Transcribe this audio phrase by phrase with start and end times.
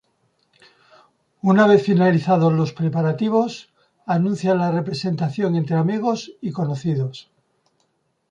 [1.43, 3.71] Una vez finalizados los preparativos,
[4.07, 7.29] anuncia la representación entre amigos y conocidos.